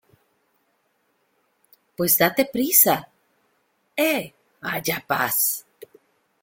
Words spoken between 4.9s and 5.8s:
paz.